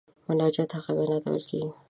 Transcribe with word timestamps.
مناجات 0.29 0.69
هغې 0.73 0.93
وینا 0.95 1.17
ته 1.23 1.27
ویل 1.29 1.45
کیږي. 1.49 1.69